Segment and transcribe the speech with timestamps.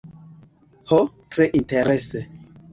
[0.93, 0.99] Ho,
[1.37, 2.27] tre interese